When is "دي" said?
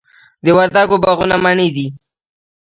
1.75-1.87